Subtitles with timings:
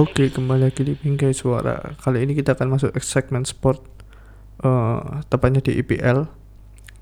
[0.00, 1.76] Oke, kembali lagi di Bingkai Suara.
[2.00, 3.84] Kali ini kita akan masuk ke segmen sport,
[4.64, 6.24] uh, tepatnya di IPL.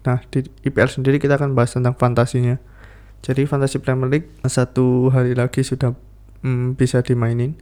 [0.02, 2.58] Nah, di IPL sendiri kita akan bahas tentang fantasinya.
[3.22, 5.94] Jadi fantasi Premier League satu hari lagi sudah
[6.42, 7.54] um, bisa dimainin.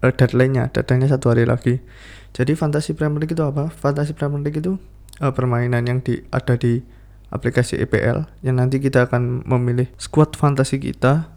[0.00, 1.84] Uh, deadline-nya, deadline-nya satu hari lagi.
[2.32, 3.68] Jadi fantasi Premier League itu apa?
[3.68, 4.80] Fantasi Premier League itu
[5.20, 6.80] uh, permainan yang di, ada di
[7.28, 11.28] aplikasi IPL yang nanti kita akan memilih squad fantasi kita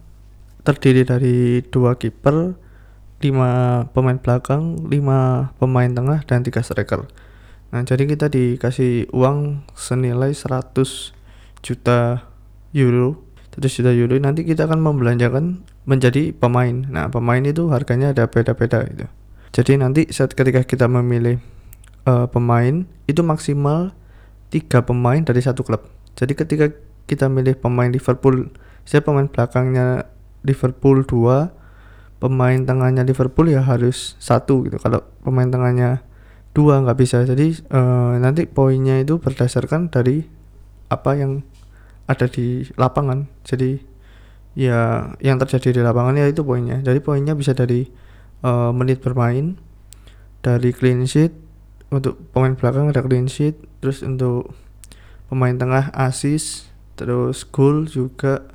[0.63, 2.66] terdiri dari dua kiper,
[3.17, 7.09] 5 pemain belakang, 5 pemain tengah dan 3 striker.
[7.73, 11.17] Nah, jadi kita dikasih uang senilai 100
[11.65, 12.29] juta
[12.71, 13.25] euro.
[13.57, 16.85] 100 juta euro nanti kita akan membelanjakan menjadi pemain.
[16.87, 19.07] Nah, pemain itu harganya ada beda-beda gitu.
[19.55, 21.41] Jadi nanti saat ketika kita memilih
[22.05, 23.95] uh, pemain itu maksimal
[24.53, 25.81] tiga pemain dari satu klub.
[26.13, 26.65] Jadi ketika
[27.07, 28.51] kita milih pemain Liverpool,
[28.83, 30.05] saya pemain belakangnya
[30.43, 31.49] Liverpool 2,
[32.17, 34.77] pemain tengahnya Liverpool ya harus satu gitu.
[34.81, 36.01] Kalau pemain tengahnya
[36.51, 37.21] dua nggak bisa.
[37.23, 40.25] Jadi uh, nanti poinnya itu berdasarkan dari
[40.89, 41.45] apa yang
[42.09, 43.29] ada di lapangan.
[43.45, 43.77] Jadi
[44.57, 46.81] ya yang terjadi di lapangan ya itu poinnya.
[46.81, 47.85] Jadi poinnya bisa dari
[48.41, 49.57] uh, menit bermain
[50.41, 51.33] dari clean sheet
[51.91, 54.51] untuk pemain belakang ada clean sheet terus untuk
[55.31, 58.47] pemain tengah assist terus goal juga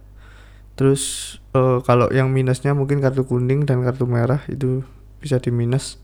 [0.74, 4.82] terus uh, kalau yang minusnya mungkin kartu kuning dan kartu merah itu
[5.20, 6.00] bisa di minus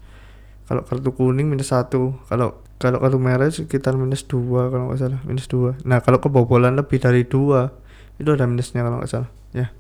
[0.69, 5.21] kalau kartu kuning minus satu kalau kalau kartu merah sekitar minus dua kalau nggak salah
[5.27, 5.75] minus dua.
[5.83, 7.75] Nah kalau kebobolan lebih dari dua
[8.23, 9.73] itu ada minusnya kalau nggak salah ya.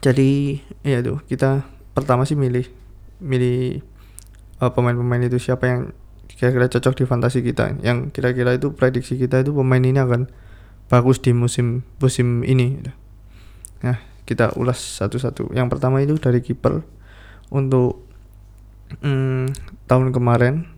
[0.00, 2.70] Jadi ya tuh kita pertama sih milih
[3.18, 3.82] milih
[4.62, 5.80] uh, pemain-pemain itu siapa yang
[6.30, 7.76] kira-kira cocok di fantasi kita.
[7.82, 10.30] Yang kira-kira itu prediksi kita itu pemain ini akan
[10.88, 12.80] bagus di musim musim ini
[13.84, 15.56] nah kita ulas satu-satu.
[15.56, 16.84] Yang pertama itu dari kiper
[17.48, 18.04] untuk
[19.00, 19.56] hmm,
[19.88, 20.68] tahun kemarin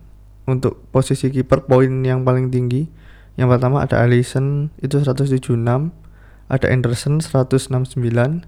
[0.47, 2.87] untuk posisi kiper poin yang paling tinggi.
[3.35, 5.59] Yang pertama ada Alisson itu 176,
[6.47, 8.47] ada Anderson 169,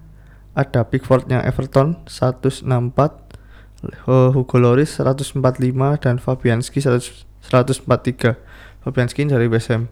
[0.56, 2.68] ada Pickfordnya Everton 164,
[4.08, 5.40] Hugo Lloris 145
[6.00, 8.40] dan Fabianski 143.
[8.84, 9.88] Fabianski dari Ham.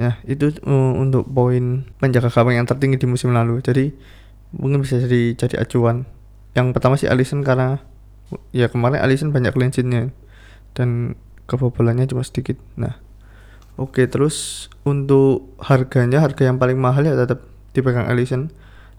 [0.00, 3.60] Ya, itu uh, untuk poin penjaga gawang yang tertinggi di musim lalu.
[3.60, 3.92] Jadi
[4.56, 6.08] mungkin bisa jadi jadi acuan.
[6.56, 7.80] Yang pertama sih Alisson karena
[8.52, 9.72] ya kemarin Alisson banyak clean
[10.72, 11.16] dan
[11.48, 12.56] kebobolannya cuma sedikit.
[12.76, 12.96] Nah
[13.76, 17.44] oke terus untuk harganya harga yang paling mahal ya tetap
[17.76, 18.52] dipegang Alisson.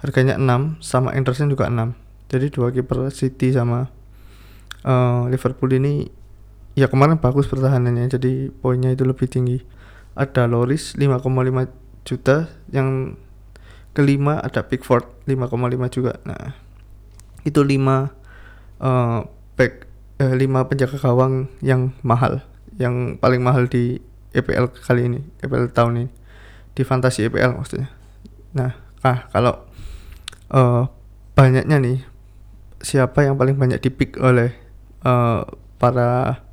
[0.03, 3.93] Harganya 6 sama Anderson juga 6 jadi dua kiper City sama
[4.81, 6.09] uh, Liverpool ini
[6.73, 9.61] ya kemarin bagus pertahanannya jadi poinnya itu lebih tinggi
[10.13, 11.69] ada Loris 5,5
[12.05, 12.49] juta.
[12.69, 13.19] Yang
[13.93, 16.17] kelima ada Pickford 5,5 juga.
[16.25, 16.57] Nah
[17.43, 18.09] itu lima
[18.79, 19.27] uh,
[19.59, 19.85] back
[20.23, 22.41] uh, lima penjaga gawang yang mahal.
[22.77, 24.01] Yang paling mahal di
[24.33, 26.09] EPL kali ini EPL tahun ini.
[26.73, 27.93] Di fantasi EPL maksudnya.
[28.57, 29.61] Nah ah kalau
[30.49, 30.89] uh,
[31.35, 31.99] banyaknya nih
[32.83, 34.51] siapa yang paling banyak dipick oleh
[35.07, 35.47] uh,
[35.79, 36.43] para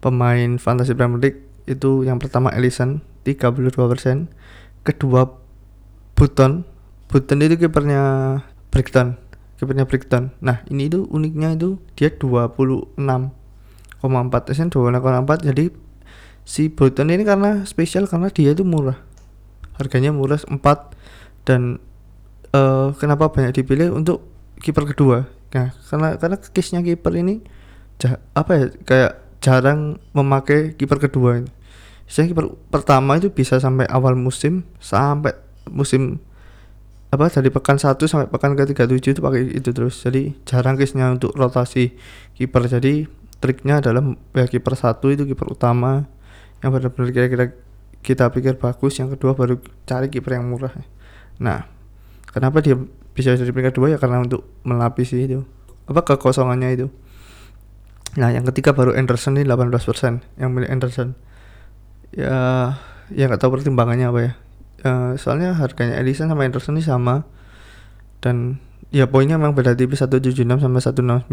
[0.00, 3.72] pemain fantasi Premier League itu yang pertama Ellison 32%
[4.84, 5.22] kedua
[6.14, 6.64] Button.
[7.08, 8.02] Button itu kipernya
[8.74, 9.16] Brighton
[9.54, 12.98] kipernya Brighton nah ini itu uniknya itu dia 26,4
[14.44, 15.70] persen 26,4 jadi
[16.44, 19.00] si Button ini karena spesial karena dia itu murah.
[19.80, 20.60] Harganya murah 4
[21.48, 21.80] dan
[22.52, 23.90] uh, kenapa banyak dipilih?
[23.90, 24.22] Untuk
[24.60, 25.26] kiper kedua.
[25.56, 27.40] Nah karena karena case kiper ini
[28.36, 29.12] apa ya kayak
[29.44, 31.50] jarang memakai kiper kedua ini.
[32.08, 35.36] Saya kiper pertama itu bisa sampai awal musim sampai
[35.68, 36.24] musim
[37.12, 40.00] apa dari pekan 1 sampai pekan ke 37 itu pakai itu terus.
[40.00, 41.92] Jadi jarang case-nya untuk rotasi
[42.40, 42.64] kiper.
[42.66, 43.04] Jadi
[43.38, 44.00] triknya adalah
[44.32, 46.08] ya kiper satu itu kiper utama.
[46.64, 47.44] Yang benar-benar kira-kira
[48.00, 50.72] kita pikir bagus yang kedua baru cari kiper yang murah.
[51.36, 51.68] Nah
[52.32, 52.80] kenapa dia
[53.14, 55.46] bisa jadi peringkat dua ya karena untuk melapisi itu
[55.86, 56.86] apa kekosongannya itu
[58.14, 61.18] nah yang ketiga baru Anderson ini 18% yang milik Anderson.
[62.14, 62.72] Ya
[63.10, 64.32] ya nggak tahu pertimbangannya apa ya.
[64.84, 67.26] Uh, soalnya harganya Edison sama Anderson ini sama.
[68.22, 68.62] Dan
[68.94, 71.28] ya poinnya memang beda tipis 176 sama 169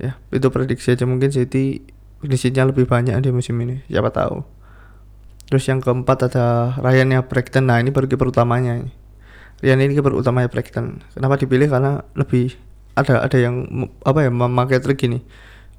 [0.00, 1.04] ya itu prediksi aja.
[1.04, 1.82] Mungkin City
[2.22, 3.82] prediksi-nya lebih banyak di musim ini.
[3.90, 4.42] Siapa tahu.
[5.52, 8.88] Terus yang keempat ada Ryan ya Brighton nah ini baru kiper utamanya
[9.60, 11.68] Ryan ini kiper utamanya Brighton kenapa dipilih?
[11.68, 12.56] Karena lebih
[12.92, 15.24] ada ada yang apa ya memakai trik ini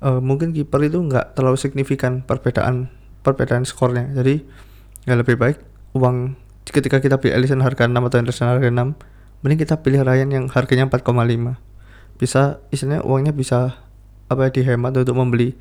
[0.03, 2.91] uh, mungkin kiper itu nggak terlalu signifikan perbedaan
[3.23, 4.11] perbedaan skornya.
[4.11, 4.43] Jadi
[5.07, 5.57] ya lebih baik
[5.95, 6.35] uang
[6.67, 8.95] ketika kita beli Ellison harga 6 atau Anderson harga 6
[9.43, 11.59] mending kita pilih Ryan yang harganya 4,5
[12.15, 13.83] bisa istilahnya uangnya bisa
[14.31, 15.59] apa ya dihemat untuk membeli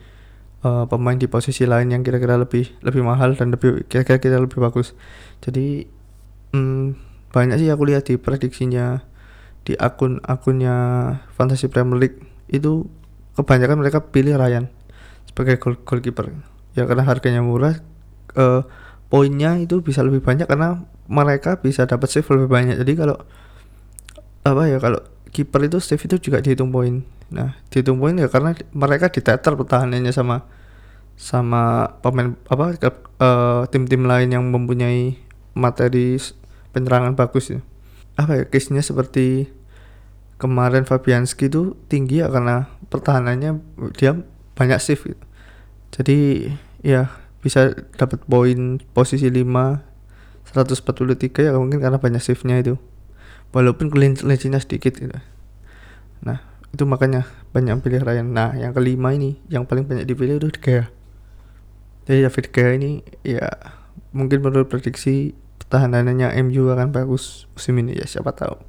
[0.62, 4.94] uh, pemain di posisi lain yang kira-kira lebih lebih mahal dan lebih kira-kira lebih bagus.
[5.42, 5.90] Jadi
[6.54, 6.94] hmm,
[7.34, 9.02] banyak sih aku lihat di prediksinya
[9.62, 10.74] di akun-akunnya
[11.38, 12.18] Fantasy Premier League
[12.50, 12.86] itu
[13.38, 14.68] kebanyakan mereka pilih Ryan
[15.30, 16.34] sebagai goal goalkeeper.
[16.76, 17.80] Ya karena harganya murah
[18.36, 18.66] uh,
[19.08, 22.76] poinnya itu bisa lebih banyak karena mereka bisa dapat save lebih banyak.
[22.80, 23.16] Jadi kalau
[24.42, 25.00] apa ya kalau
[25.30, 27.06] kiper itu save itu juga dihitung poin.
[27.30, 30.44] Nah dihitung poin ya karena mereka diteter pertahanannya sama
[31.16, 32.76] sama pemain apa
[33.20, 35.20] uh, tim-tim lain yang mempunyai
[35.52, 36.16] materi
[36.72, 37.60] penyerangan bagus ya
[38.18, 39.48] apa ya case nya seperti
[40.36, 43.62] kemarin Fabianski itu tinggi ya karena pertahanannya
[43.94, 44.18] dia
[44.52, 45.24] banyak save gitu.
[45.94, 46.18] jadi
[46.82, 49.92] ya bisa dapat poin posisi 5
[50.52, 52.74] 143 ya mungkin karena banyak save-nya itu.
[53.52, 55.12] Walaupun clean sedikit gitu.
[56.24, 56.40] Nah
[56.72, 58.32] itu makanya banyak pilih Ryan.
[58.32, 60.84] Nah yang kelima ini yang paling banyak dipilih itu De Gea.
[62.08, 62.90] Jadi David Gea ini
[63.24, 63.48] ya
[64.12, 65.36] mungkin menurut prediksi
[65.72, 68.60] pertahanannya MU akan bagus musim ini ya siapa tahu.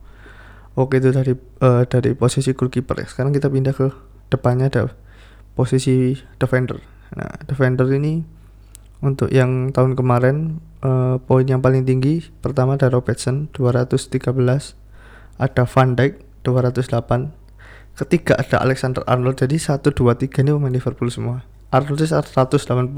[0.79, 3.11] Oke itu dari uh, dari posisi goalkeeper ya.
[3.11, 3.91] Sekarang kita pindah ke
[4.31, 4.95] depannya ada
[5.51, 6.79] posisi defender.
[7.11, 8.23] Nah defender ini
[9.03, 14.31] untuk yang tahun kemarin uh, poin yang paling tinggi pertama ada Robertson 213
[15.43, 19.43] ada Van Dijk 208 ketiga ada Alexander Arnold.
[19.43, 21.43] Jadi 1 2 3 ini pemain Liverpool semua.
[21.67, 22.95] Arnold 185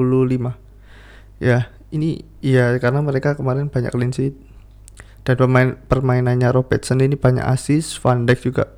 [1.41, 4.35] ya ini ya karena mereka kemarin banyak clean sheet.
[5.25, 8.69] Dan pemain permainannya Robertson ini banyak assist Van Dijk juga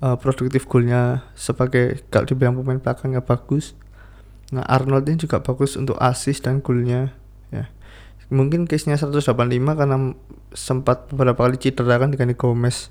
[0.00, 3.76] uh, produktif golnya sebagai kalau dibilang pemain belakangnya bagus.
[4.54, 7.12] Nah Arnold ini juga bagus untuk assist dan golnya
[7.52, 7.68] ya.
[8.32, 9.36] Mungkin case nya 185
[9.76, 9.96] karena
[10.56, 12.88] sempat beberapa kali cedera kan dengan Gomez.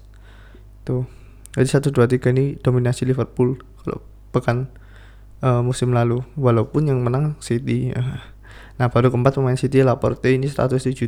[0.86, 1.10] Tuh.
[1.54, 4.70] Jadi 123 ini dominasi Liverpool kalau pekan
[5.42, 6.22] uh, musim lalu.
[6.38, 8.33] Walaupun yang menang City ya.
[8.82, 11.06] Nah baru keempat pemain City Laporte ini 177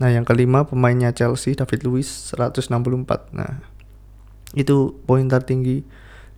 [0.00, 3.62] nah yang kelima pemainnya Chelsea David Luiz 164 nah
[4.52, 5.84] itu poin tertinggi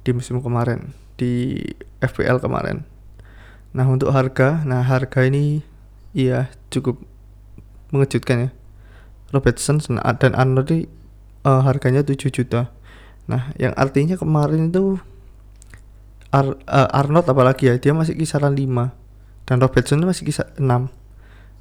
[0.04, 1.62] di musim kemarin di
[2.02, 2.86] FPL kemarin.
[3.74, 5.62] Nah untuk harga nah harga ini
[6.14, 6.98] iya cukup
[7.90, 8.50] mengejutkan ya.
[9.34, 10.86] Robertson dan Arnold ini
[11.42, 12.70] uh, harganya 7 juta.
[13.26, 15.02] Nah yang artinya kemarin itu
[16.34, 18.94] Ar uh, Arnold apalagi ya dia masih kisaran 5
[19.44, 20.88] dan Robertson masih kisar 6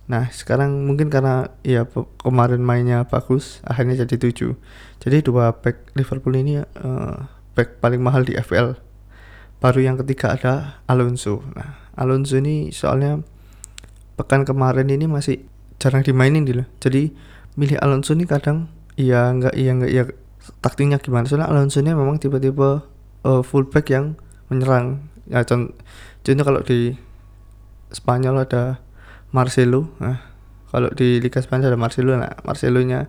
[0.04, 1.88] nah sekarang mungkin karena ya
[2.20, 4.56] kemarin mainnya bagus akhirnya jadi 7
[5.00, 8.76] jadi dua back Liverpool ini uh, back paling mahal di FPL
[9.64, 11.40] baru yang ketiga ada Alonso.
[11.56, 13.24] Nah Alonso ini soalnya
[14.20, 15.48] pekan kemarin ini masih
[15.80, 17.16] jarang dimainin gitu jadi
[17.56, 18.68] milih Alonso ini kadang
[19.00, 20.04] iya enggak iya enggak iya
[20.60, 21.24] taktiknya gimana.
[21.24, 22.84] Soalnya Alonso ini memang tiba-tiba
[23.24, 24.20] uh, fullback yang
[24.52, 25.08] menyerang.
[25.32, 25.72] Ya contoh,
[26.28, 27.00] contoh kalau di
[27.94, 28.82] Spanyol ada
[29.30, 29.94] Marcelo.
[30.02, 30.20] Nah
[30.74, 33.06] kalau di Liga Spanyol ada Marcelo nah Marcelo nya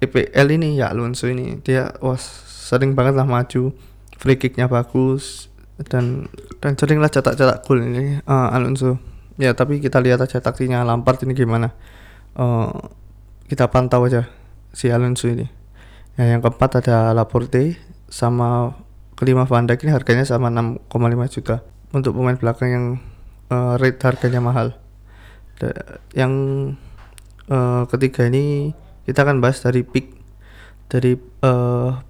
[0.00, 3.70] EPL ini ya Alonso ini dia wah sering banget lah maju
[4.16, 5.52] free kicknya bagus
[5.86, 6.26] dan
[6.58, 8.98] dan sering lah cetak-cetak gol ini uh, Alonso.
[9.40, 11.74] Ya tapi kita lihat aja taktiknya Lampard ini gimana.
[12.32, 12.72] Uh,
[13.46, 14.28] kita pantau aja
[14.72, 15.46] si Alonso ini.
[16.16, 17.76] Ya yang keempat ada Laporte
[18.12, 18.76] sama
[19.16, 21.56] kelima Van Dijk ini harganya sama 6,5 juta.
[21.92, 22.84] Untuk pemain belakang yang
[23.52, 24.72] uh, rate harganya mahal.
[25.60, 26.32] Da, yang
[27.52, 28.72] uh, ketiga ini
[29.04, 30.16] kita akan bahas dari pick
[30.88, 32.00] dari uh,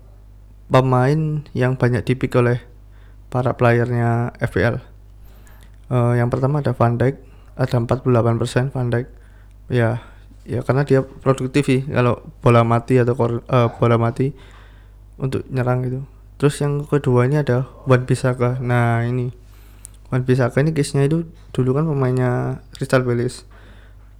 [0.70, 2.62] pemain yang banyak dipick oleh
[3.28, 4.92] para playernya FPL
[5.92, 7.20] uh, yang pertama ada Van Dijk
[7.52, 9.06] ada 48% Van Dijk.
[9.68, 10.00] Ya
[10.42, 14.32] ya karena dia produktif sih kalau bola mati atau uh, bola mati
[15.20, 16.00] untuk nyerang gitu.
[16.40, 19.30] Terus yang kedua ini ada Wan Bisaka nah ini
[20.12, 21.24] Wan Bisaka ini case nya itu
[21.56, 23.48] dulu kan pemainnya Crystal Palace.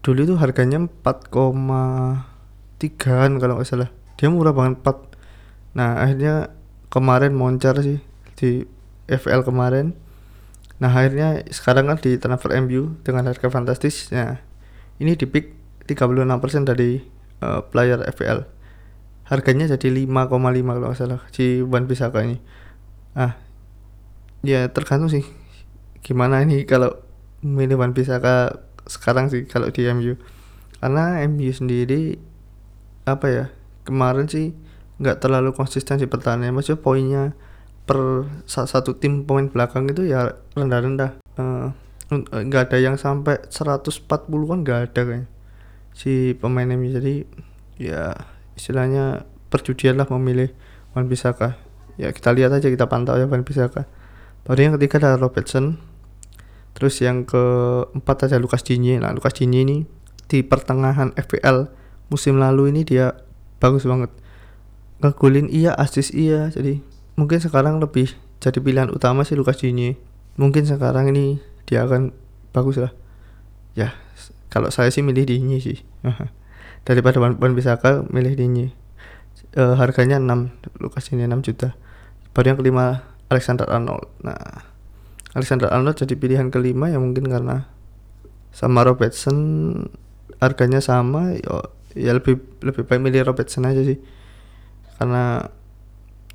[0.00, 3.92] Dulu itu harganya 4,3an kalau nggak salah.
[4.16, 5.12] Dia murah banget 4
[5.72, 6.52] nah akhirnya
[6.92, 8.00] kemarin moncar sih
[8.40, 8.64] di
[9.04, 9.92] FL kemarin.
[10.80, 14.08] Nah akhirnya sekarang kan di transfer MU dengan harga fantastis.
[14.08, 14.40] Ya
[14.96, 15.52] ini di pick
[15.84, 16.24] 36%
[16.64, 17.04] dari
[17.44, 18.48] uh, player FPL
[19.28, 22.40] harganya jadi 5,5 kalau nggak salah si Wan Bisaka ini.
[23.12, 23.36] Ah
[24.40, 25.41] ya tergantung sih
[26.02, 26.98] gimana ini kalau
[27.42, 30.18] milih Wan Bisaka sekarang sih kalau di MU
[30.82, 32.18] karena MU sendiri
[33.06, 33.44] apa ya
[33.86, 34.54] kemarin sih
[35.02, 37.24] nggak terlalu konsisten sih pertahanannya maksudnya poinnya
[37.82, 41.18] per satu tim pemain belakang itu ya rendah-rendah.
[41.34, 41.74] Uh,
[42.22, 45.26] nggak ada yang sampai 140 kan nggak ada kayak
[45.96, 47.14] si pemain ini jadi
[47.80, 48.12] ya
[48.52, 50.52] istilahnya perjudian lah memilih
[50.92, 51.56] Wan Bisaka
[51.96, 53.88] ya kita lihat aja kita pantau ya Van Bissaka
[54.44, 55.80] baru yang ketiga adalah Robertson
[56.72, 58.98] terus yang keempat ada Lucas Digne.
[59.00, 59.76] Nah Lucas Digne ini
[60.28, 61.68] di pertengahan FPL
[62.08, 63.16] musim lalu ini dia
[63.60, 64.10] bagus banget.
[65.04, 66.48] Ngegolin iya asis iya.
[66.48, 66.80] Jadi
[67.16, 70.00] mungkin sekarang lebih jadi pilihan utama sih Lucas Digne.
[70.40, 71.38] Mungkin sekarang ini
[71.68, 72.10] dia akan
[72.56, 72.92] bagus lah.
[73.76, 73.92] Ya
[74.48, 75.80] kalau saya sih milih Digne sih.
[76.88, 78.66] Daripada Van Bissaka milih Digne.
[79.52, 81.76] E, harganya 6 Lucas Digne 6 juta.
[82.32, 84.08] Baru yang kelima Alexander Arnold.
[84.24, 84.71] Nah
[85.32, 87.68] Alexander Arnold jadi pilihan kelima ya mungkin karena
[88.52, 89.36] sama Robertson
[90.36, 93.96] harganya sama ya, ya lebih lebih baik milih Robertson aja sih.
[95.00, 95.48] Karena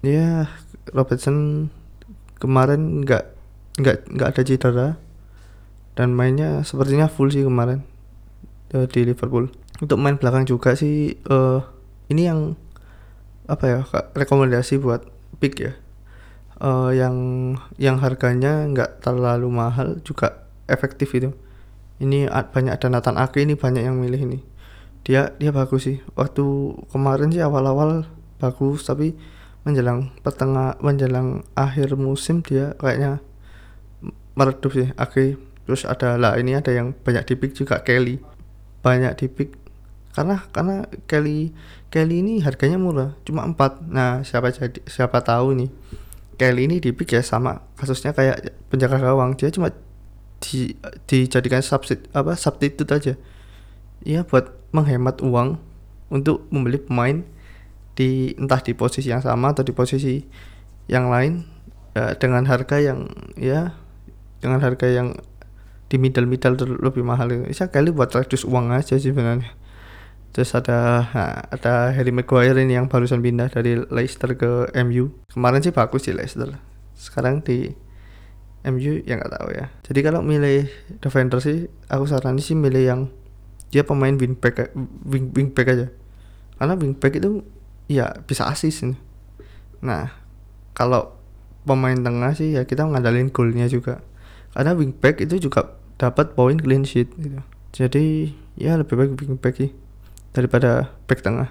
[0.01, 0.49] ya
[0.91, 1.69] Robertson
[2.41, 3.23] kemarin nggak
[3.77, 4.89] nggak nggak ada cedera
[5.93, 7.85] dan mainnya sepertinya full sih kemarin
[8.73, 9.53] uh, di Liverpool.
[9.77, 11.61] Untuk main belakang juga sih uh,
[12.09, 12.57] ini yang
[13.45, 13.79] apa ya
[14.17, 15.05] rekomendasi buat
[15.37, 15.77] pick ya
[16.61, 17.15] uh, yang
[17.77, 21.33] yang harganya nggak terlalu mahal juga efektif itu.
[21.97, 24.39] Ini banyak ada Nathan Ake ini banyak yang milih ini.
[25.01, 25.97] Dia dia bagus sih.
[26.13, 26.43] Waktu
[26.93, 28.05] kemarin sih awal-awal
[28.37, 29.17] bagus tapi
[29.65, 33.23] menjelang pertengah menjelang akhir musim dia kayaknya
[34.37, 35.41] meredup sih Ake.
[35.65, 38.21] Terus ada lah ini ada yang banyak dipik juga Kelly.
[38.85, 39.67] Banyak dipik
[40.17, 41.53] karena karena Kelly
[41.93, 45.69] Kelly ini harganya murah cuma 4 nah siapa jadi siapa tahu nih
[46.37, 49.33] Kelly ini dipik ya sama kasusnya kayak penjaga gawang.
[49.33, 49.73] Dia cuma
[50.37, 50.77] di
[51.09, 53.13] dijadikan substitute apa substitute aja.
[54.05, 55.57] Ya buat menghemat uang
[56.13, 57.25] untuk membeli pemain
[57.97, 60.21] di entah di posisi yang sama atau di posisi
[60.85, 61.43] yang lain
[61.97, 63.73] ya, dengan harga yang ya
[64.37, 65.17] dengan harga yang
[65.89, 67.33] di middle middle lebih mahal.
[67.49, 69.66] Saya kali buat reduce uang aja sih sebenarnya
[70.37, 75.65] terus ada nah, ada Harry Maguire ini yang barusan pindah dari Leicester ke MU kemarin
[75.65, 76.53] sih bagus sih Leicester.
[76.93, 77.73] Sekarang di
[78.61, 79.73] MU ya nggak tahu ya.
[79.81, 80.69] Jadi kalau milih
[81.01, 83.01] defender sih aku saranin sih milih yang
[83.73, 84.77] dia pemain wingback
[85.09, 85.89] wing wingback aja.
[86.61, 87.41] Karena wingback itu
[87.89, 88.85] ya bisa asis
[89.81, 90.13] nah
[90.77, 91.17] kalau
[91.65, 94.05] pemain tengah sih ya kita ngandalin golnya juga.
[94.53, 97.41] Karena wingback itu juga dapat poin clean sheet gitu.
[97.73, 99.86] Jadi ya lebih baik wingback sih
[100.37, 101.49] daripada back tengah.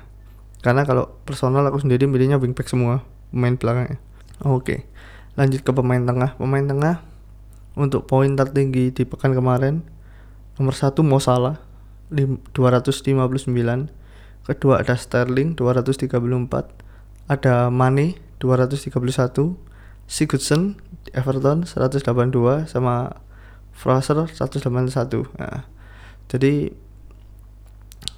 [0.62, 3.02] Karena kalau personal aku sendiri milihnya wingback semua
[3.34, 3.98] pemain belakangnya.
[4.46, 4.86] Oke
[5.34, 6.38] lanjut ke pemain tengah.
[6.38, 7.02] Pemain tengah
[7.76, 9.84] untuk poin tertinggi di pekan kemarin
[10.56, 11.60] nomor satu Mo Salah
[12.08, 13.44] 259
[14.48, 16.08] kedua ada Sterling 234
[17.28, 18.96] ada Mane 231
[20.08, 20.80] Sigurdsson
[21.12, 23.20] Everton 182 sama
[23.76, 25.68] Fraser 181 nah,
[26.32, 26.72] jadi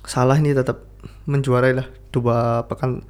[0.09, 0.89] salah ini tetap
[1.29, 3.05] menjuarai lah dua pekan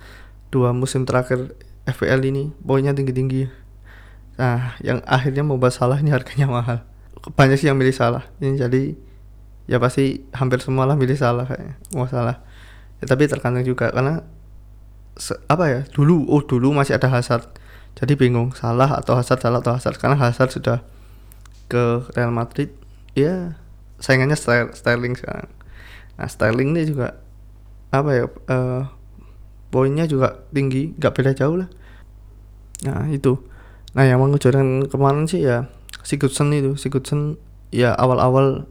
[0.50, 1.54] dua musim terakhir
[1.86, 3.68] FPL ini poinnya tinggi-tinggi
[4.38, 6.86] Nah, yang akhirnya membuat salah ini harganya mahal.
[7.34, 8.30] Banyak sih yang milih salah.
[8.38, 8.94] Ini jadi
[9.68, 11.74] ya pasti hampir semua lah milih salah kayaknya.
[11.92, 12.40] Mau salah.
[13.02, 14.22] Ya, tapi tergantung juga karena
[15.50, 17.42] apa ya dulu oh dulu masih ada Hazard
[17.98, 20.78] jadi bingung salah atau Hazard salah atau Hazard karena Hazard sudah
[21.66, 22.70] ke Real Madrid
[23.18, 23.58] ya
[23.98, 24.38] saingannya
[24.70, 25.50] Sterling sekarang
[26.18, 27.22] nah Sterling ini juga
[27.94, 28.82] apa ya uh,
[29.70, 31.70] poinnya juga tinggi nggak beda jauh lah.
[32.84, 33.38] Nah itu.
[33.96, 35.68] Nah yang mengejuarkan kemarin sih ya
[36.04, 36.76] Sigurdsson itu.
[36.76, 38.68] Sigurdsson ya awal-awal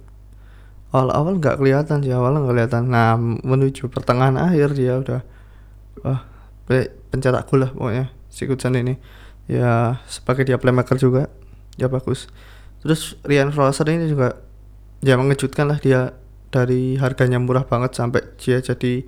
[0.93, 2.83] awal-awal nggak kelihatan sih awal nggak kelihatan.
[2.89, 5.21] Nah menuju pertengahan akhir dia udah
[6.05, 6.27] wah
[7.09, 8.99] pencetak gol lah pokoknya Sigurdsson ini.
[9.47, 11.31] Ya sebagai dia playmaker juga
[11.79, 12.27] ya bagus.
[12.83, 14.37] Terus Ryan Fraser ini juga
[15.01, 16.13] ya mengejutkan lah dia
[16.57, 19.05] dari harganya murah banget sampai dia jadi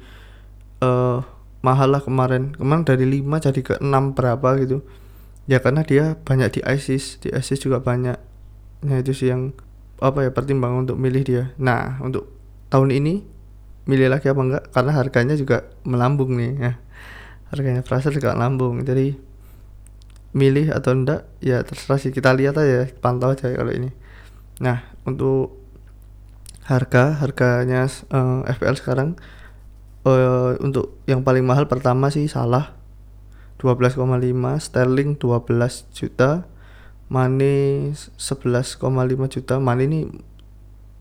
[0.86, 1.25] uh,
[1.65, 2.53] mahal lah kemarin.
[2.53, 4.86] Kemarin dari 5 jadi ke 6 berapa gitu.
[5.50, 7.18] Ya karena dia banyak di ISIS.
[7.18, 8.18] Di ISIS juga banyak.
[8.86, 9.58] Nah itu sih yang
[10.00, 11.44] apa ya pertimbangan untuk milih dia.
[11.58, 12.29] Nah untuk
[12.70, 13.25] tahun ini
[13.89, 14.63] milih lagi apa enggak?
[14.70, 16.74] Karena harganya juga melambung nih ya.
[17.50, 19.18] Harganya Fraser juga melambung jadi
[20.29, 22.13] milih atau enggak ya terserah sih.
[22.13, 23.89] Kita lihat aja pantau aja kalau ini.
[24.62, 25.59] Nah untuk
[26.69, 29.09] harga harganya uh, eh, FPL sekarang
[30.05, 32.77] uh, untuk yang paling mahal pertama sih salah
[33.57, 33.97] 12,5
[34.61, 35.49] sterling 12
[35.91, 36.45] juta
[37.09, 39.57] Mane 11,5 juta.
[39.57, 40.05] Mane ini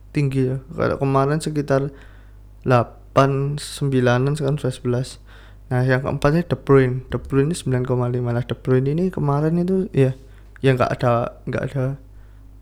[0.09, 1.93] tinggi ya kalau kemarin sekitar
[2.65, 4.75] 8 9an sekarang sudah
[5.21, 5.21] 11
[5.69, 9.85] nah yang keempatnya De Bruyne De Bruyne ini 9,5 nah De Bruyne ini kemarin itu
[9.93, 10.17] ya
[10.65, 11.85] ya nggak ada nggak ada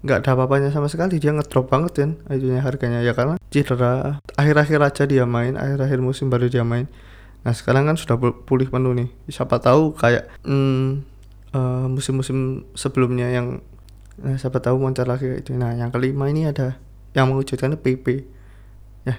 [0.04, 1.16] nggak ada apa-apanya sama sekali.
[1.16, 3.00] Dia ngedrop banget kan itunya harganya.
[3.00, 4.20] Ya karena cedera.
[4.36, 5.56] Akhir-akhir aja dia main.
[5.56, 6.90] Akhir-akhir musim baru dia main.
[7.46, 9.08] Nah sekarang kan sudah pulih penuh nih.
[9.30, 11.06] Siapa tahu kayak hmm,
[11.54, 13.62] uh, musim-musim sebelumnya yang
[14.18, 16.80] nah, siapa tahu moncer lagi itu nah yang kelima ini ada
[17.12, 18.26] yang mewujudkan PP
[19.06, 19.16] ya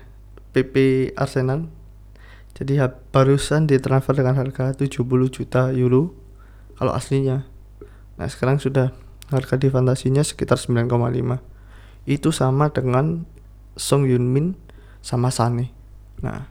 [0.51, 0.75] PP
[1.15, 1.71] Arsenal.
[2.57, 6.17] Jadi ya, barusan ditransfer dengan harga 70 juta euro
[6.73, 7.45] kalau aslinya.
[8.17, 8.91] Nah sekarang sudah
[9.27, 10.87] harga di fantasinya sekitar 9,5
[12.07, 13.27] itu sama dengan
[13.75, 14.55] Song Yun Min
[15.03, 15.71] sama Sane.
[16.23, 16.47] Nah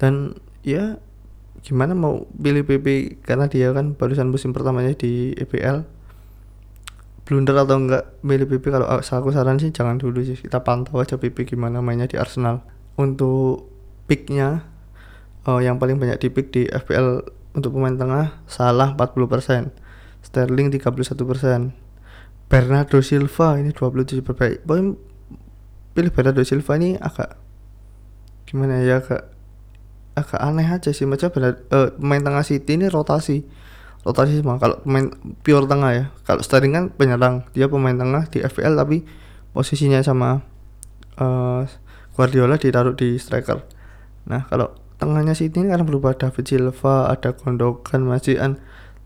[0.00, 0.96] dan ya
[1.60, 5.84] gimana mau pilih PP karena dia kan barusan musim pertamanya di EPL
[7.28, 10.40] blunder atau enggak pilih PP kalau aku saran sih jangan dulu sih.
[10.40, 12.64] Kita pantau aja PP gimana mainnya di Arsenal.
[12.96, 13.68] Untuk
[14.08, 14.64] picknya
[15.44, 19.87] uh, yang paling banyak di pick di FPL untuk pemain tengah salah 40%
[20.24, 21.08] Sterling 31%
[22.48, 24.96] Bernardo Silva ini 27 perbaik Boy
[25.92, 27.36] pilih Bernardo Silva ini agak
[28.48, 29.34] gimana ya agak
[30.18, 31.06] agak aneh aja sih.
[31.06, 33.46] Macam benar uh, pemain tengah City ini rotasi.
[34.02, 34.58] Rotasi semua.
[34.58, 35.10] Kalau pemain
[35.46, 36.04] pure tengah ya.
[36.26, 37.46] Kalau Sterling kan penyerang.
[37.54, 39.06] Dia pemain tengah di FPL tapi
[39.54, 40.42] posisinya sama
[41.18, 41.62] uh,
[42.18, 43.62] Guardiola ditaruh di striker.
[44.26, 48.58] Nah kalau tengahnya City ini kan berubah David Silva ada Gondogan Masian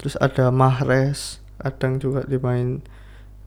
[0.02, 2.82] terus ada Mahrez kadang juga dimain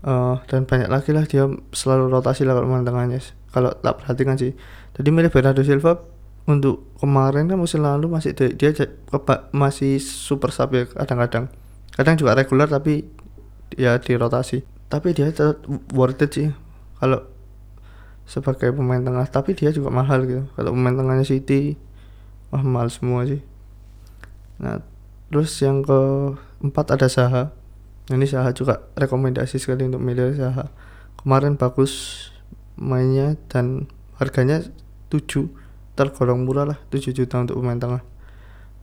[0.08, 3.20] uh, dan banyak lagi lah dia selalu rotasi lah kalau tengahnya
[3.52, 4.52] kalau tak perhatikan sih.
[4.96, 6.00] Jadi milih Bernardo Silva
[6.46, 8.72] untuk kemarin kan musim lalu masih dia, dia
[9.56, 11.48] masih super sub ya kadang-kadang.
[11.96, 13.08] Kadang juga regular tapi
[13.76, 15.64] ya di rotasi tapi dia tetap
[15.96, 16.50] worth it sih.
[17.00, 17.24] Kalau
[18.28, 20.44] sebagai pemain tengah tapi dia juga mahal gitu.
[20.60, 21.80] Kalau pemain tengahnya City
[22.52, 23.40] wah mahal semua sih.
[24.60, 24.84] Nah
[25.32, 25.84] terus yang
[26.60, 27.44] keempat ada Saha.
[28.12, 30.70] Ini Saha juga rekomendasi sekali untuk milih Saha.
[31.20, 32.28] Kemarin bagus
[32.78, 34.62] mainnya dan harganya
[35.10, 35.50] 7
[35.96, 38.04] tergolong murah lah 7 juta untuk pemain tengah.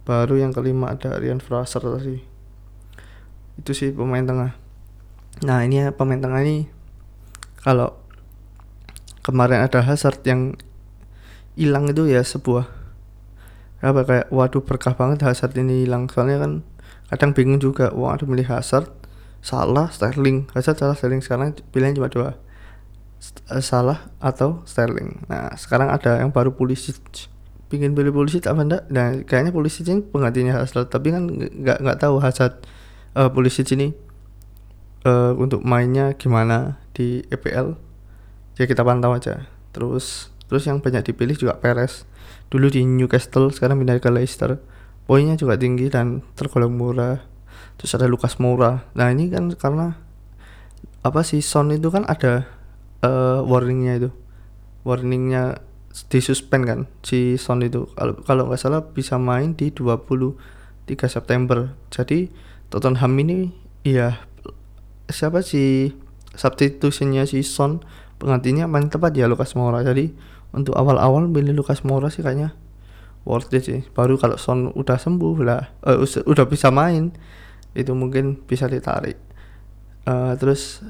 [0.03, 2.19] Baru yang kelima ada Rian Fraser tadi.
[3.61, 4.57] Itu sih pemain tengah.
[5.47, 6.67] Nah ini ya pemain tengah ini
[7.63, 7.95] kalau
[9.23, 10.59] kemarin ada Hazard yang
[11.55, 12.67] hilang itu ya sebuah
[13.83, 16.11] apa kayak waduh berkah banget Hazard ini hilang.
[16.11, 16.53] Soalnya kan
[17.13, 18.89] kadang bingung juga wah ada milih Hazard
[19.45, 22.41] salah Sterling Hazard salah Sterling sekarang pilihan cuma dua
[23.23, 25.23] Eh, salah atau Sterling.
[25.31, 27.31] Nah sekarang ada yang baru Pulisic.
[27.71, 28.83] Pingin beli Pulisic apa enggak?
[28.91, 30.91] Nah kayaknya Pulisic ini penggantinya Hazard.
[30.91, 32.67] Tapi kan nggak nggak tahu Hazard
[33.15, 33.95] uh, Pulisic ini
[35.07, 37.79] uh, untuk mainnya gimana di EPL.
[38.59, 39.47] Ya kita pantau aja.
[39.71, 42.03] Terus terus yang banyak dipilih juga Perez.
[42.51, 44.59] Dulu di Newcastle, sekarang pindah ke Leicester.
[45.07, 47.21] Poinnya juga tinggi dan tergolong murah.
[47.77, 48.87] Terus ada Lucas Moura.
[48.95, 49.99] Nah ini kan karena
[51.03, 52.47] apa sih Son itu kan ada
[53.03, 54.11] uh, warningnya itu.
[54.87, 55.63] Warningnya
[56.09, 57.91] disuspend kan si Son itu.
[57.99, 60.39] Kalau kalau nggak salah bisa main di 23
[61.11, 61.75] September.
[61.91, 62.31] Jadi
[62.71, 63.51] Tottenham ini
[63.83, 64.23] iya
[65.11, 65.93] siapa si
[66.33, 67.85] substitusinya si Son
[68.17, 69.83] penggantinya main tepat ya Lucas Moura.
[69.83, 70.15] Jadi
[70.55, 72.55] untuk awal-awal pilih Lucas Moura sih kayaknya
[73.25, 73.81] worth it sih.
[73.95, 77.15] Baru kalau Son udah sembuh lah uh, udah bisa main
[77.73, 79.19] itu mungkin bisa ditarik.
[80.05, 80.83] Uh, terus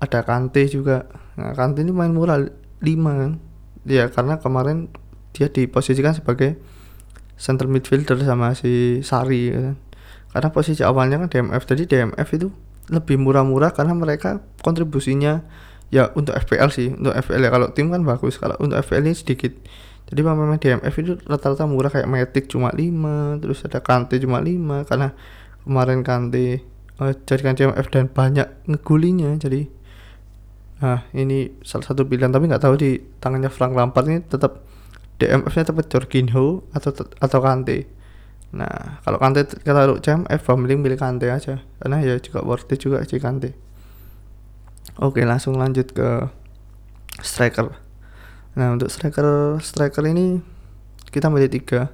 [0.00, 1.06] ada Kante juga.
[1.36, 3.32] Nah Kante ini main murah 5 kan?
[3.84, 4.88] Ya karena kemarin
[5.34, 6.56] dia diposisikan sebagai
[7.34, 9.76] center midfielder sama si Sari kan.
[10.30, 12.50] karena posisi awalnya kan DMF jadi DMF itu
[12.90, 15.46] lebih murah-murah karena mereka kontribusinya
[15.94, 17.50] ya untuk FPL sih untuk FPL ya.
[17.54, 19.54] Kalau tim kan bagus kalau untuk FPL ini sedikit
[20.04, 24.88] jadi pemain DMF itu rata-rata murah kayak Matic cuma 5 terus ada Kante cuma 5
[24.88, 25.16] karena
[25.64, 26.60] kemarin Kante
[27.00, 29.68] uh, jadikan DMF dan banyak ngegulinya jadi
[30.84, 34.66] Nah ini salah satu pilihan tapi nggak tahu di tangannya Frank Lampard ini tetap
[35.16, 36.90] DMF-nya tetap Jorginho atau
[37.22, 37.88] atau Kante.
[38.52, 43.00] Nah kalau Kante taruh CMF, mending pilih Kante aja karena ya juga worth it juga
[43.06, 43.54] sih Kante.
[44.98, 46.28] Oke langsung lanjut ke
[47.22, 47.83] striker.
[48.54, 50.38] Nah untuk striker striker ini
[51.10, 51.90] kita milih tiga.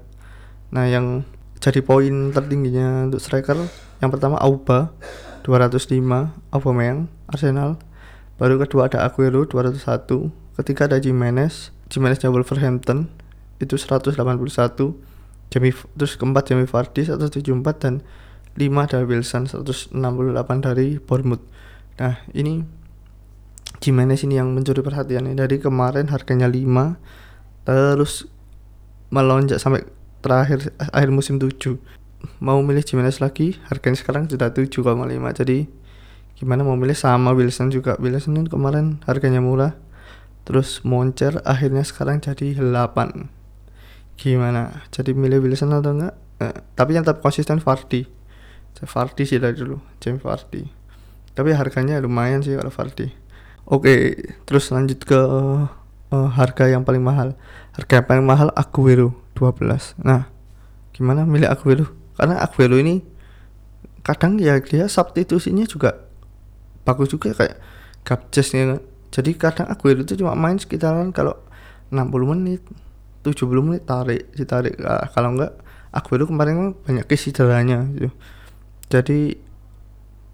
[0.72, 1.24] Nah yang
[1.60, 3.56] jadi poin tertingginya untuk striker
[4.00, 4.92] yang pertama Auba
[5.44, 6.00] 205
[6.52, 7.80] Aubameyang Arsenal.
[8.40, 13.08] Baru kedua ada Aguero 201 ketiga ada Jimenez Jimeneznya Wolverhampton
[13.60, 14.16] itu 181
[15.50, 17.94] Jamie terus keempat Jamie Vardy 174 dan
[18.54, 19.92] 5 ada Wilson 168
[20.62, 21.42] dari Bournemouth.
[21.98, 22.62] Nah ini
[23.80, 28.28] Jimenez ini yang mencuri perhatian ini dari kemarin harganya 5 terus
[29.08, 29.88] melonjak sampai
[30.20, 31.80] terakhir akhir musim 7
[32.44, 34.84] mau milih Jimenez lagi harganya sekarang sudah 7,5
[35.40, 35.58] jadi
[36.40, 36.96] gimana mau milih?
[36.96, 38.00] Sama Wilson juga.
[38.00, 39.76] Wilson ini kemarin harganya murah
[40.48, 43.28] terus moncer akhirnya sekarang jadi 8
[44.20, 44.84] gimana?
[44.92, 46.14] Jadi milih Wilson atau enggak?
[46.40, 48.20] Eh, tapi yang tetap konsisten Fardi
[48.80, 50.64] Vardy sih dari dulu James Vardy.
[51.36, 53.12] Tapi harganya lumayan sih kalau Vardy
[53.66, 53.94] oke
[54.46, 55.20] terus lanjut ke
[56.14, 57.34] uh, harga yang paling mahal.
[57.76, 60.28] Harga yang paling mahal Aguero 12 nah
[60.92, 61.88] gimana milih Aguero?
[62.16, 63.00] Karena Aguero ini
[64.00, 66.08] kadang ya dia substitusinya juga
[66.88, 67.56] bagus juga kayak
[68.00, 71.34] Gapjesnya jadi kadang Aguero itu cuma main sekitaran kalau
[71.90, 72.62] 60 menit
[73.26, 74.78] 70 menit tarik ditarik.
[74.78, 75.52] Nah, kalau enggak
[75.90, 78.10] Aguero kemarin kan banyak kesideranya gitu.
[78.86, 79.18] Jadi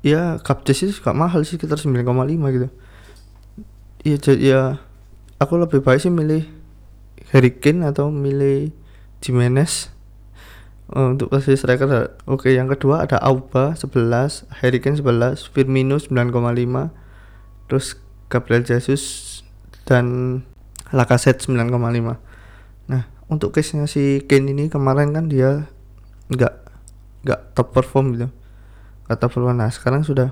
[0.05, 2.05] ya Gapjes itu juga mahal sih sekitar 9,5
[2.55, 2.69] gitu
[4.07, 4.63] iya jadi ya
[5.43, 6.47] aku lebih baik sih milih
[7.35, 8.71] Harry Kane atau milih
[9.19, 9.91] Jimenez.
[10.87, 16.31] Uh, untuk posisi striker oke yang kedua ada Auba 11 Harry Kane 11 Firmino 9,5
[17.67, 17.99] terus
[18.31, 19.43] Gabriel Jesus
[19.83, 20.47] dan
[20.95, 21.75] Lacazette 9,5
[22.87, 25.67] nah untuk case nya si Kane ini kemarin kan dia
[26.31, 26.55] nggak
[27.27, 28.29] nggak top perform gitu.
[29.11, 29.59] Kata perform.
[29.59, 30.31] Nah sekarang sudah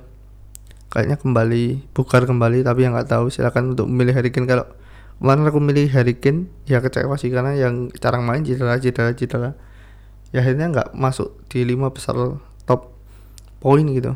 [0.95, 3.27] kayaknya kembali bukar kembali tapi yang nggak tahu.
[3.27, 4.47] Silakan untuk memilih Harry Kane.
[4.47, 4.71] Kalau
[5.19, 9.51] kemarin aku milih Harry Kane ya kecewa sih karena yang jarang main cedera cedera cedera
[10.31, 12.15] ya akhirnya nggak masuk di lima besar
[12.63, 12.95] top
[13.59, 14.15] poin gitu.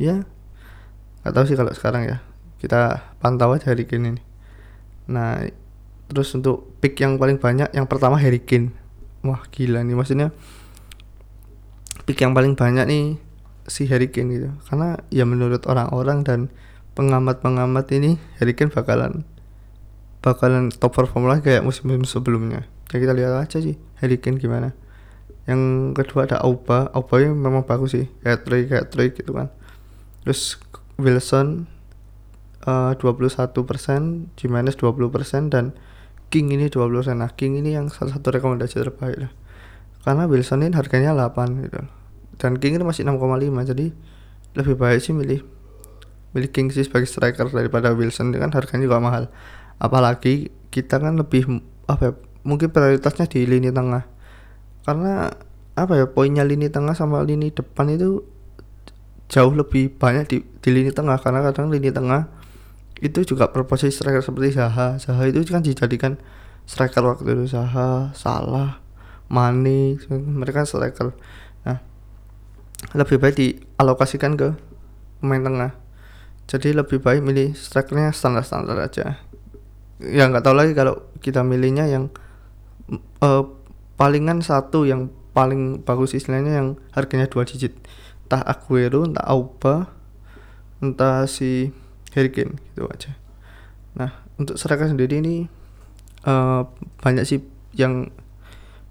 [0.00, 0.24] Ya
[1.20, 2.24] nggak tahu sih kalau sekarang ya.
[2.56, 4.22] Kita pantau aja Harry Kane ini.
[5.12, 5.44] Nah
[6.08, 8.72] terus untuk pick yang paling banyak yang pertama Harry Kane.
[9.20, 9.92] Wah gila nih.
[9.92, 10.32] Maksudnya
[12.08, 13.25] pick yang paling banyak nih
[13.66, 14.48] si Harry Kane gitu.
[14.66, 16.40] Karena ya menurut orang-orang dan
[16.96, 19.26] pengamat-pengamat ini Harry Kane bakalan
[20.24, 22.66] bakalan top perform lagi kayak musim-musim sebelumnya.
[22.90, 24.72] Ya kita lihat aja sih Harry Kane gimana.
[25.46, 26.90] Yang kedua ada Auba.
[26.90, 28.06] Auba yang memang bagus sih.
[28.22, 29.54] Kayak Troy kayak Troy gitu kan.
[30.26, 30.58] Terus
[30.98, 31.70] Wilson
[32.66, 33.54] uh, 21%
[34.34, 35.76] Jimenez 20% dan
[36.26, 39.32] King ini 20% nah King ini yang salah satu rekomendasi terbaik lah.
[40.02, 41.86] Karena Wilson ini harganya 8 gitu
[42.36, 43.86] dan King ini masih 6,5 jadi
[44.56, 45.44] lebih baik sih milih
[46.36, 49.24] milih King sih sebagai striker daripada Wilson kan harganya juga mahal.
[49.80, 51.48] Apalagi kita kan lebih
[51.88, 52.12] apa ya,
[52.44, 54.04] mungkin prioritasnya di lini tengah.
[54.84, 55.32] Karena
[55.76, 58.20] apa ya poinnya lini tengah sama lini depan itu
[59.32, 61.16] jauh lebih banyak di, di lini tengah.
[61.16, 62.28] Karena kadang lini tengah
[63.00, 65.00] itu juga berposisi striker seperti Zaha.
[65.00, 66.20] Zaha itu kan dijadikan
[66.68, 67.56] striker waktu itu.
[67.56, 68.84] Zaha Salah
[69.26, 71.16] Mane mereka kan striker
[72.92, 74.52] lebih baik dialokasikan ke
[75.20, 75.72] pemain tengah.
[76.46, 79.18] Jadi lebih baik milih strikernya standar-standar aja.
[79.98, 82.12] Ya nggak tahu lagi kalau kita milihnya yang
[83.24, 83.42] uh,
[83.96, 87.74] palingan satu yang paling bagus istilahnya yang harganya dua digit.
[88.28, 89.90] Entah Aguero entah Auba
[90.84, 91.72] entah si
[92.14, 93.16] Harry gitu aja.
[93.96, 95.48] Nah untuk striker sendiri ini
[96.28, 96.68] uh,
[97.00, 97.40] banyak sih
[97.72, 98.12] yang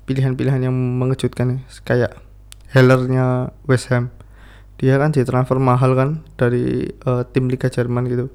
[0.09, 1.57] pilihan-pilihan yang mengejutkan.
[1.57, 1.59] Ya.
[1.85, 2.11] kayak
[2.75, 4.11] Hellernya West Ham.
[4.75, 8.27] Dia kan ditransfer mahal kan dari uh, tim Liga Jerman gitu.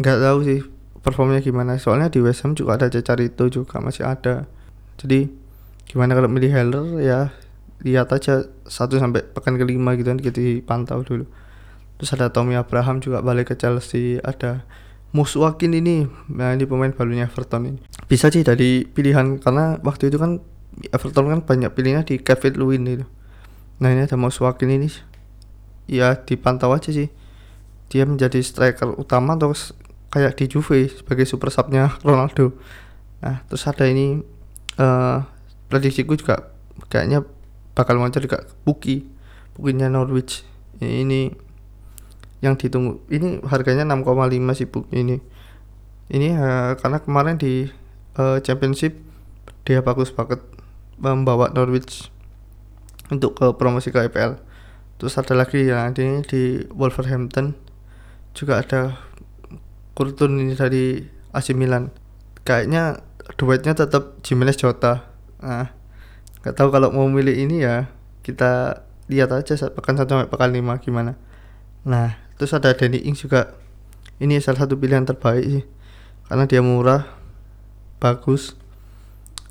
[0.00, 0.64] Nggak tahu sih
[1.04, 1.76] performnya gimana.
[1.76, 4.48] Soalnya di West Ham juga ada cecar itu juga masih ada.
[4.96, 5.28] Jadi
[5.84, 6.84] gimana kalau milih Heller?
[7.04, 7.36] Ya
[7.84, 11.28] lihat aja satu sampai pekan kelima gitu kan kita dipantau dulu.
[12.00, 14.16] Terus ada Tommy Abraham juga balik ke Chelsea.
[14.24, 14.64] Ada
[15.12, 17.80] Muswakin ini nah ini pemain barunya Everton ini.
[18.08, 20.40] Bisa sih dari pilihan karena waktu itu kan
[20.88, 23.06] Everton kan banyak pilihnya di Kevin Lewin itu
[23.76, 24.88] nah ini ada Muswakin ini.
[25.86, 27.12] Ya dipantau aja sih.
[27.92, 29.54] Dia menjadi striker utama atau
[30.10, 32.56] kayak di Juve sebagai super subnya Ronaldo.
[33.22, 34.20] Nah terus ada ini
[34.80, 35.22] uh,
[35.70, 36.50] prediksiku juga
[36.90, 37.22] kayaknya
[37.76, 39.06] bakal muncul juga Buki
[39.56, 40.44] Bukinya Norwich.
[40.80, 41.32] Ini
[42.44, 43.00] yang ditunggu.
[43.08, 45.16] Ini harganya 6,5 sih book ini.
[46.12, 47.66] Ini uh, karena kemarin di
[48.20, 49.00] uh, championship
[49.66, 50.38] dia bagus banget
[51.00, 52.12] membawa Norwich
[53.12, 54.38] untuk ke promosi ke IPL
[54.96, 57.52] terus ada lagi yang ini di Wolverhampton.
[58.32, 58.96] Juga ada
[59.96, 61.00] Kurtun ini dari
[61.32, 61.88] AC Milan.
[62.44, 63.00] Kayaknya
[63.40, 65.08] duetnya tetap Jimenez Jota.
[65.40, 65.72] Nah
[66.44, 67.90] nggak tahu kalau mau milih ini ya
[68.22, 71.16] kita lihat aja pekan satu sampai pekan lima gimana.
[71.84, 73.56] Nah terus ada Danny Ings juga.
[74.16, 75.64] Ini salah satu pilihan terbaik sih
[76.28, 77.04] karena dia murah
[78.00, 78.56] bagus.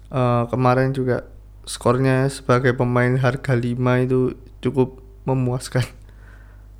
[0.09, 1.25] Uh, kemarin juga
[1.65, 5.85] skornya sebagai pemain harga 5 itu cukup memuaskan.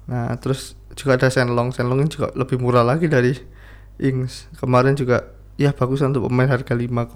[0.06, 1.74] Nah terus juga ada Senlong.
[1.74, 3.34] Senlong juga lebih murah lagi dari
[3.98, 4.48] Ings.
[4.62, 7.16] Kemarin juga ya bagus untuk pemain harga 5,0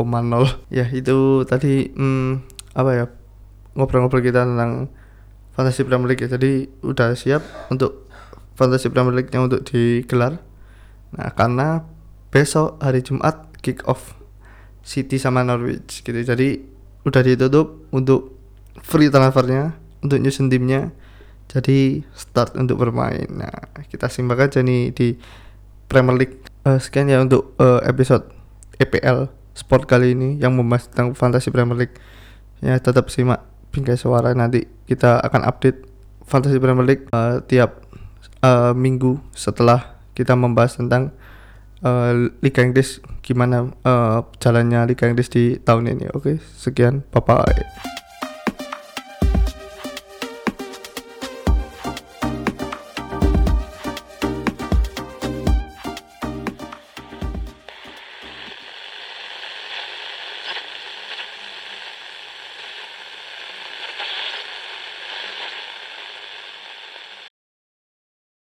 [0.72, 2.40] ya itu tadi hmm,
[2.72, 3.06] apa ya
[3.76, 4.88] ngobrol-ngobrol kita tentang
[5.54, 6.30] Fantasy Premier League ya.
[6.32, 8.10] Jadi udah siap untuk
[8.56, 10.40] Fantasy Premier League-nya untuk digelar.
[11.16, 11.84] Nah, karena
[12.32, 14.16] besok hari Jumat kick off
[14.84, 16.16] City sama Norwich gitu.
[16.16, 16.64] Jadi
[17.08, 18.36] udah ditutup untuk
[18.84, 20.92] free transfernya untuk nyusun timnya
[21.50, 23.26] jadi start untuk bermain.
[23.34, 23.52] Nah
[23.90, 25.18] kita simak aja nih di
[25.90, 26.38] Premier League.
[26.62, 28.30] Uh, sekian ya untuk uh, episode
[28.78, 31.96] EPL sport kali ini yang membahas tentang fantasi Premier League.
[32.62, 33.42] Ya tetap simak
[33.74, 35.90] bingkai suara nanti kita akan update
[36.30, 37.82] fantasi Premier League uh, tiap
[38.46, 41.10] uh, minggu setelah kita membahas tentang
[41.84, 46.12] uh, Liga Inggris gimana uh, jalannya Liga Inggris di tahun ini?
[46.16, 47.99] Oke sekian bye bye